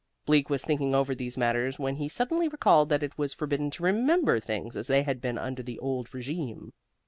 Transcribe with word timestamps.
Bleak 0.25 0.49
was 0.49 0.63
thinking 0.63 0.95
over 0.95 1.13
these 1.13 1.37
matters 1.37 1.77
when 1.77 1.97
he 1.97 2.07
suddenly 2.09 2.47
recalled 2.47 2.89
that 2.89 3.03
it 3.03 3.15
was 3.19 3.35
forbidden 3.35 3.69
to 3.69 3.83
remember 3.83 4.39
things 4.39 4.75
as 4.75 4.87
they 4.87 5.03
had 5.03 5.21
been 5.21 5.37
under 5.37 5.61
the 5.61 5.77
old 5.77 6.11
regime. 6.11 6.73